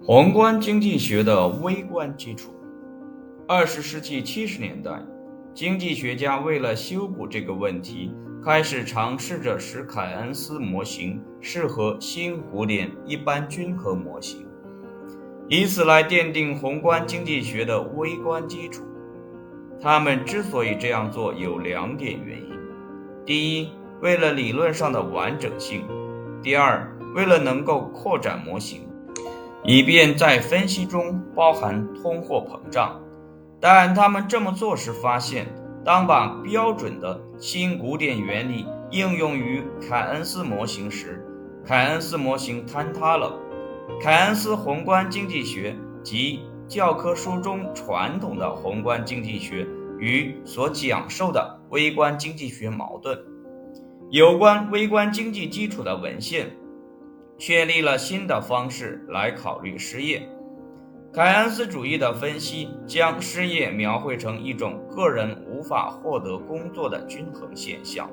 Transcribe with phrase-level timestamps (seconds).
[0.00, 2.50] 宏观经济学的微观基础。
[3.46, 5.02] 二十世纪七十年代，
[5.52, 8.10] 经济学家为了修补这个问题，
[8.42, 14.46] 开始尝试着使凯恩斯模型适合新古典一般均衡模型，
[15.48, 18.84] 以此来奠定宏观经济学的微观基础。
[19.80, 22.52] 他们之所以这样做，有两点原因：
[23.26, 23.68] 第一，
[24.00, 25.82] 为了理论上的完整性；
[26.42, 28.87] 第二，为了能够扩展模型。
[29.64, 33.00] 以便在分析中包含通货膨胀，
[33.60, 35.46] 但他们这么做时发现，
[35.84, 41.24] 当把标准的新古典原理应用于凯恩斯模型时，
[41.66, 43.34] 凯恩斯模型坍塌了。
[44.00, 49.66] 凯恩斯宏观经济学及教科书中传统的宏观经济学
[49.98, 53.18] 与所讲授的微观经济学矛盾。
[54.10, 56.50] 有关微观经济基础的文献。
[57.38, 60.28] 确立了新的方式来考虑失业。
[61.12, 68.10] 凯恩斯主义的分析将失业描绘成一种个人无法获得工作的均衡现象，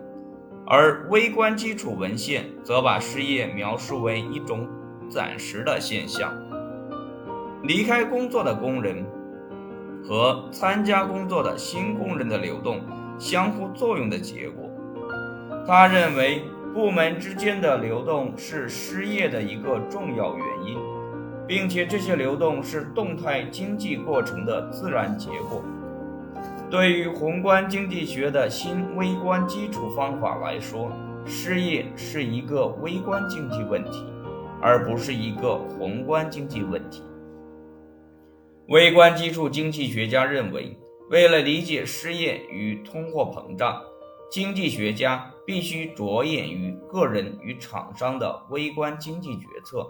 [0.65, 4.67] 而微观基础文献则把失业描述为一种
[5.09, 6.31] 暂时的现象。
[7.63, 9.03] 离开工作的工人
[10.07, 12.79] 和参加工作的新工人的流动
[13.17, 14.69] 相互作用的结果。
[15.65, 16.43] 他认为。
[16.75, 20.77] 部门之间的流动是失业的一个重要原因，
[21.47, 25.63] 并且这些流动是动态经济过程的自然结果。
[26.69, 30.91] 对于宏观经济学的新微观基础方法来说，
[31.25, 34.03] 失业是一个微观经济问题，
[34.61, 37.01] 而不是一个宏观经济问题。
[38.67, 40.77] 微观基础经济学家认为，
[41.09, 43.81] 为了理解失业与通货膨胀。
[44.31, 49.87] 经济学家必须着眼于个人与厂商的微观经济决策，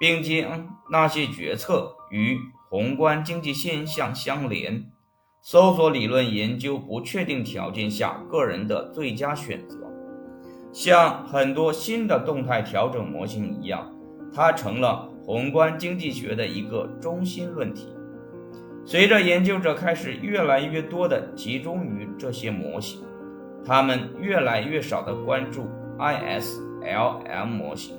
[0.00, 4.84] 并将那些决策与宏观经济现象相连。
[5.42, 9.78] 搜索理论研究不确定条件下个人的最佳选择，
[10.72, 13.90] 像很多新的动态调整模型一样，
[14.34, 17.88] 它成了宏观经济学的一个中心论题。
[18.84, 23.00] 随着研究者开始越来越多地集中于这些模型。
[23.64, 27.96] 他们越来越少地关注 ISLM 模型。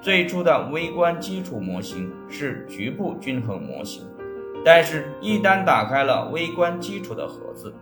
[0.00, 4.04] 最初的微观基础模型是局部均衡模型，
[4.64, 7.72] 但是，一旦打开了微观基础的盒子，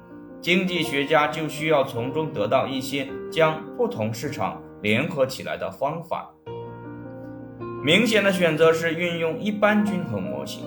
[0.40, 6.30] 经济学家就需要从中得到一些将不同市场联合起来的方法。
[7.82, 10.64] 明显的选择是运用一般均衡模型，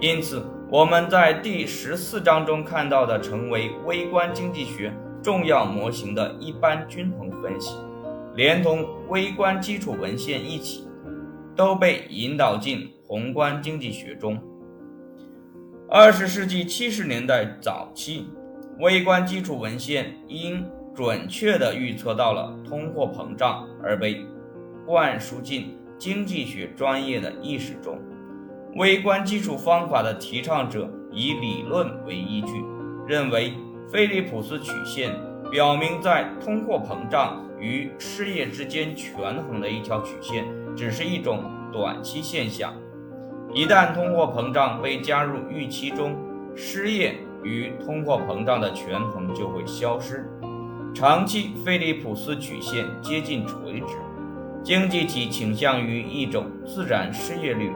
[0.00, 4.92] 因此，我们在第十四章中看到的成为微观经济学。
[5.22, 7.76] 重要模型的一般均衡分析，
[8.34, 10.84] 连同微观基础文献一起，
[11.54, 14.36] 都被引导进宏观经济学中。
[15.88, 18.26] 二十世纪七十年代早期，
[18.80, 24.26] 微观基础文献因准确地预测到了通货膨胀而被
[24.84, 27.96] 灌输进经济学专业的意识中。
[28.74, 32.64] 微观基础方法的提倡者以理论为依据，
[33.06, 33.52] 认为。
[33.90, 35.14] 菲利普斯曲线
[35.50, 40.44] 表明，在通货膨胀与失业之间权衡的一条曲线，
[40.74, 42.72] 只是一种短期现象。
[43.52, 46.16] 一旦通货膨胀被加入预期中，
[46.56, 50.26] 失业与通货膨胀的权衡就会消失。
[50.94, 53.94] 长期菲利普斯曲线接近垂直，
[54.62, 57.70] 经济体倾向于一种自然失业率。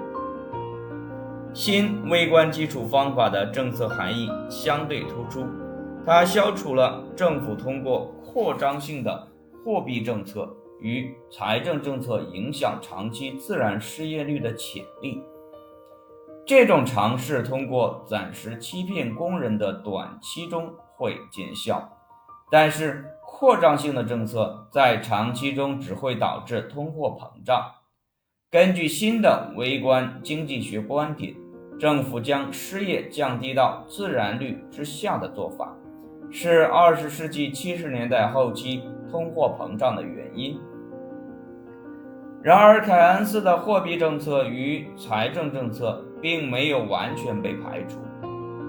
[1.52, 5.46] 新微观基础方法的政策含义相对突出。
[6.06, 9.26] 它消除了政府通过扩张性的
[9.64, 10.48] 货币政策
[10.80, 15.20] 与财政政策影响长期自然失业率的潜力。
[16.46, 21.90] 这种尝试通过暂时欺骗工人的短期中会见效，
[22.52, 27.72] 但是扩张性的政策在长期中只会导致通货膨胀。
[28.48, 31.34] 根据新的微观经济学观点，
[31.80, 35.74] 政府将失业降低到自然率之下的做法。
[36.30, 40.58] 是二十世纪七十年代后期通货膨胀的原因。
[42.42, 47.98] 然而，凯恩斯的货币政策与财政政策并没有完全被排除，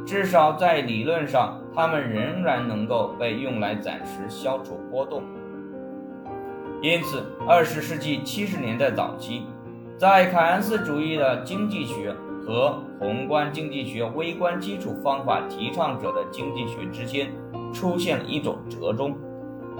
[0.05, 5.21] 至少在理论上，它们仍然能够被用来暂时消除波动。
[6.81, 9.43] 因此，二十世纪七十年代早期，
[9.97, 12.15] 在凯恩斯主义的经济学
[12.45, 17.29] 和宏观经济学微观基础方法提倡者的经济学之间。
[17.77, 19.15] 出现了一种折中，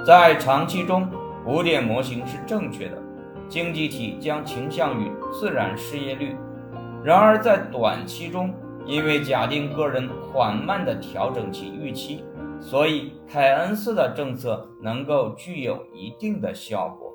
[0.05, 1.09] 在长期中，
[1.43, 3.01] 古典模型是正确的，
[3.49, 6.35] 经济体将倾向于自然失业率，
[7.03, 8.53] 然而在短期中，
[8.85, 12.23] 因为假定个人缓慢地调整其预期，
[12.59, 17.06] 所以凯恩斯的政策能够具有一定的效果。